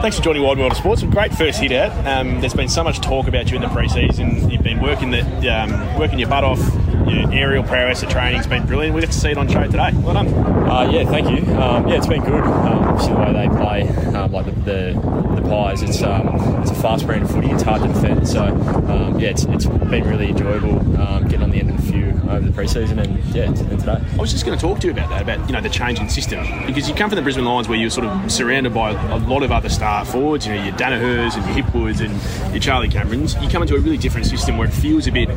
[0.00, 1.02] Thanks for joining Wide World of Sports.
[1.02, 1.90] Great first hit out.
[2.06, 4.48] Um, there's been so much talk about you in the pre-season.
[4.48, 6.58] You've been working the um, working your butt off.
[7.06, 8.94] Your aerial prowess the training's been brilliant.
[8.94, 9.90] We get to see it on show today.
[9.94, 10.28] Well done.
[10.28, 11.52] Uh, yeah, thank you.
[11.54, 12.44] Um, yeah, it's been good.
[12.44, 16.28] Um, obviously, the way they play, um, like the, the, the Pies, it's um,
[16.62, 17.50] it's a fast brand of footy.
[17.50, 18.28] It's hard to defend.
[18.28, 21.92] So um, yeah, it's, it's been really enjoyable um, getting on the end of a
[21.92, 24.00] few over the pre-season and yeah, and today.
[24.12, 25.98] I was just going to talk to you about that, about you know the change
[25.98, 28.90] in system, because you come from the Brisbane Lions where you're sort of surrounded by
[28.90, 30.46] a lot of other star forwards.
[30.46, 33.40] You know your Danihers and your Hipwoods and your Charlie Camerons.
[33.42, 35.28] You come into a really different system where it feels a bit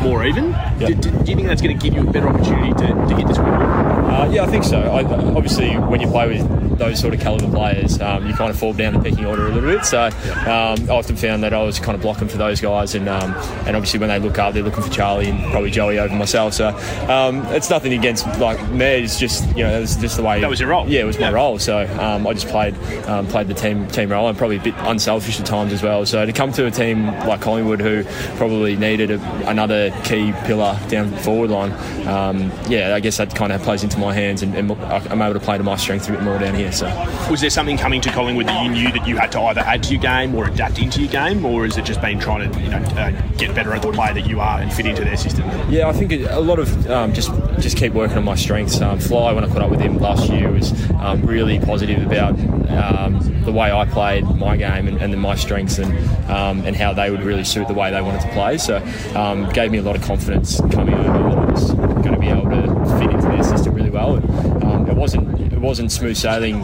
[0.00, 0.50] more even.
[0.50, 0.78] Yep.
[0.78, 3.14] Do, do, do you think that's going to give you a better opportunity to, to
[3.16, 3.79] get this win?
[4.20, 4.78] Uh, yeah, I think so.
[4.82, 5.02] I,
[5.34, 8.72] obviously, when you play with those sort of caliber players, um, you kind of fall
[8.72, 9.84] down the pecking order a little bit.
[9.84, 10.10] So um,
[10.44, 13.34] I often found that I was kind of blocking for those guys, and um,
[13.66, 16.52] and obviously when they look up, they're looking for Charlie and probably Joey over myself.
[16.54, 16.68] So
[17.08, 18.84] um, it's nothing against like me.
[19.02, 20.86] It's just you know it's just the way That was your role.
[20.88, 21.34] Yeah, it was my Yeah.
[21.34, 21.58] role.
[21.58, 22.74] So um, I just played
[23.06, 26.04] um, played the team team role and probably a bit unselfish at times as well.
[26.04, 28.04] So to come to a team like Collingwood who
[28.36, 31.72] probably needed a, another key pillar down the forward line,
[32.06, 35.34] um, yeah, I guess that kind of plays into my hands and, and I'm able
[35.34, 36.72] to play to my strengths a bit more down here.
[36.72, 36.86] So.
[37.30, 39.82] Was there something coming to Collingwood that you knew that you had to either add
[39.84, 42.60] to your game or adapt into your game, or is it just been trying to
[42.60, 45.16] you know uh, get better at the player that you are and fit into their
[45.16, 45.48] system?
[45.70, 48.80] Yeah, I think a lot of um, just just keep working on my strengths.
[48.80, 52.38] Um, Fly, when I caught up with him last year, was um, really positive about
[52.70, 55.92] um, the way I played my game and, and then my strengths and
[56.30, 58.58] um, and how they would really suit the way they wanted to play.
[58.58, 58.76] So
[59.14, 62.28] um, gave me a lot of confidence coming over that I was going to be
[62.28, 64.16] able to fit into their system really well.
[64.16, 66.60] And, um, it wasn't smooth sailing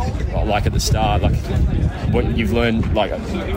[0.48, 1.22] like at the start.
[1.22, 1.36] Like
[2.12, 3.12] what you've learned like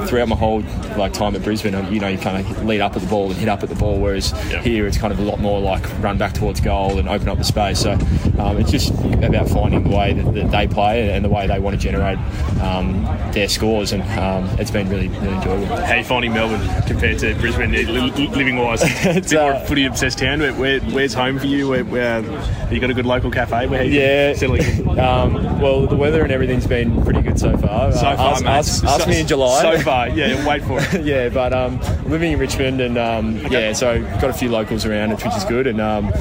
[0.07, 0.61] throughout my whole
[0.95, 3.35] like time at Brisbane, you know, you kind of lead up at the ball and
[3.35, 4.61] hit up at the ball, whereas Yeah.
[4.61, 7.39] here it's kind of a lot more like run back towards goal and open up
[7.39, 7.79] the space.
[7.79, 7.93] So
[8.37, 8.91] um, it's just
[9.23, 12.19] about finding the way that, that they play and the way they want to generate
[12.61, 15.65] um, their scores, and um, it's been really really enjoyable.
[15.65, 16.61] How are you finding Melbourne
[16.99, 18.81] compared to Brisbane, li- li- living wise?
[19.09, 20.39] It's a bit more uh, footy obsessed town.
[20.41, 21.69] Where, where, where's home for you?
[21.69, 23.67] Where, where have you got a good local cafe?
[23.67, 24.33] Where you Yeah.
[24.33, 24.87] settling?
[24.99, 27.93] Um, well, the weather and everything's been pretty good so far.
[27.93, 28.49] So Uh, far, ask, mate.
[28.51, 29.61] ask, ask So- me in July.
[29.61, 30.45] So far, yeah.
[30.45, 31.05] Wait for it.
[31.05, 34.85] yeah, but um, I'm living in Richmond and um, yeah, so got a few locals
[34.85, 35.67] around, which is good.
[35.67, 36.11] And um,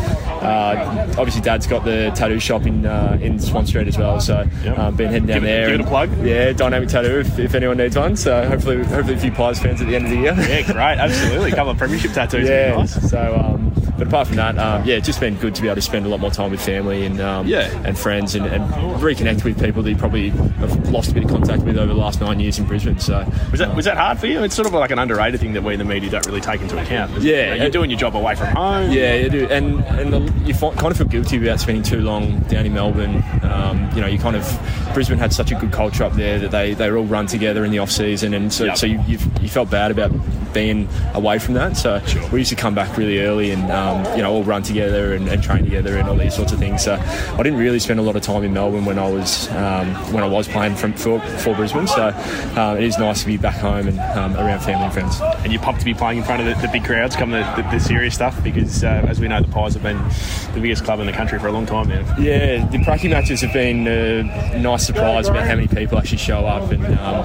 [0.43, 4.45] uh, obviously, Dad's got the tattoo shop in uh, in Swan Street as well, so
[4.65, 4.79] Yep.
[4.79, 5.71] um, been heading down Give it- there.
[5.71, 6.11] give it a plug.
[6.25, 8.17] Yeah, Dynamic Tattoo if, if anyone needs one.
[8.17, 10.35] So hopefully, hopefully a few Pies fans at the end of the year.
[10.35, 10.99] Yeah, great.
[10.99, 11.53] Absolutely.
[11.53, 12.49] A couple of premiership tattoos.
[12.49, 12.77] yeah.
[12.77, 13.11] Nice.
[13.11, 13.35] So.
[13.35, 15.83] Um, but apart from that, um, yeah, it's just been good to be able to
[15.83, 17.69] spend a lot more time with family and um, Yeah.
[17.85, 18.65] and friends and, and
[19.03, 21.99] reconnect with people that you probably have lost a bit of contact with over the
[21.99, 22.99] last nine years in Brisbane.
[22.99, 24.43] So Was that was that hard for you?
[24.45, 26.61] It's sort of like an underrated thing that we in the media don't really take
[26.61, 27.11] into account.
[27.21, 27.45] Yeah.
[27.53, 28.91] You know, you're doing your job away from home.
[28.91, 32.39] Yeah, you do, and and the, you kind of feel guilty about spending too long
[32.43, 33.23] down in Melbourne.
[33.43, 34.45] Um, you know, you kind of
[34.95, 37.65] Brisbane had such a good culture up there that they, they were all run together
[37.65, 38.77] in the off season, and so Yep.
[38.77, 40.11] so you you you felt bad about
[40.55, 41.77] being away from that.
[41.77, 42.27] So Sure.
[42.31, 45.29] we used to come back really early and um, you know all run together and,
[45.29, 46.83] and train together and all these sorts of things.
[46.83, 49.95] So I didn't really spend a lot of time in Melbourne when I was um,
[50.13, 51.87] when I was playing from for, for Brisbane.
[51.87, 52.09] So
[52.57, 55.21] um, it is nice to be back home and um, around family and friends.
[55.43, 57.41] And you're pumped to be playing in front of the, the big crowds, come the,
[57.57, 59.99] the, the serious stuff, because uh, as we know, the Pies have been
[60.55, 62.01] the biggest club in the country for a long time now.
[62.19, 66.47] Yeah, the pracky matches have been a nice surprise about how many people actually show
[66.47, 66.85] up and.
[66.85, 67.25] Um,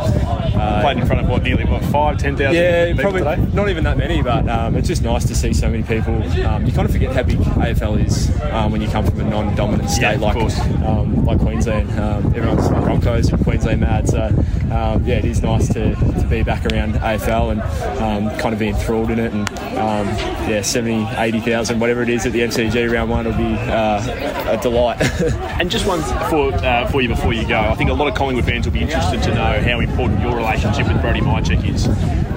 [0.53, 3.55] uh, Played in front of what, nearly what, five, ten thousand yeah, people probably today?
[3.55, 6.13] not even that many, but um, it's just nice to see so many people.
[6.53, 9.23] Um, you kind of forget how big AFL is um, when you come from a
[9.23, 11.89] non-dominant state Yeah, like um, like Queensland.
[11.99, 14.25] Um, everyone's Broncos and Queensland mad, so
[14.73, 17.61] um, yeah, it is nice to, to be back around AFL and
[17.99, 19.33] um, kind of be enthralled in it.
[19.33, 20.07] And um,
[20.47, 24.59] yeah, 70, 80,000, whatever it is at the MCG round one will be uh, a
[24.61, 25.01] delight.
[25.53, 28.15] And just one for uh, for you before you go, I think a lot of
[28.15, 31.87] Collingwood fans will be interested to know how important your relationship with Brody Mihocek is,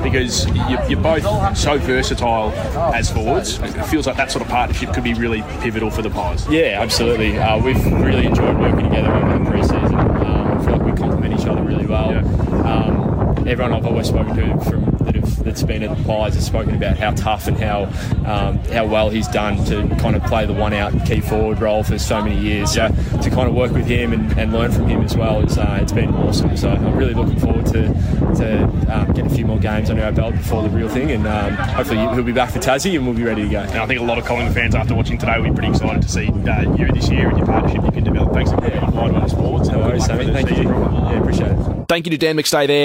[0.02, 2.52] because you're, you're both so versatile
[2.94, 3.58] as forwards.
[3.58, 6.48] It feels like that sort of partnership could be really pivotal for the Pies.
[6.48, 7.38] Yeah, absolutely.
[7.38, 9.94] Uh, we've really enjoyed working together over the pre-season.
[9.94, 12.10] Um, I feel like we complement each other really well.
[12.66, 16.46] Um, everyone I've always spoken to from that have, that's been at the Pies has
[16.46, 17.84] spoken about how tough and how
[18.26, 21.98] um, how well he's done to kind of play the one-out key forward role for
[21.98, 22.72] so many years.
[22.72, 25.56] So to kind of work with him and, and learn from him as well, it's
[25.56, 26.56] uh, it's been awesome.
[26.56, 27.88] So I'm really looking forward to
[28.36, 31.26] to um, getting a few more games under our belt before the real thing, and
[31.26, 33.60] um, hopefully he'll be back for Tassie and we'll be ready to go.
[33.60, 36.02] And I think a lot of Collingwood fans, after watching today, will be pretty excited
[36.02, 38.32] to see uh, you this year and your partnership you can develop.
[38.32, 39.68] Thanks for being on Wide World of Sports.
[39.68, 40.32] No worries, Sammy.
[40.32, 40.64] Thank you.
[40.64, 41.86] Yeah, appreciate it.
[41.88, 42.84] Thank you to Dan McStay there.